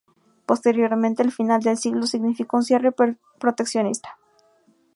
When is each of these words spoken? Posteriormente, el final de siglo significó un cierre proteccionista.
Posteriormente, 0.47 1.21
el 1.21 1.31
final 1.31 1.61
de 1.61 1.75
siglo 1.75 2.07
significó 2.07 2.57
un 2.57 2.63
cierre 2.63 2.91
proteccionista. 3.37 4.17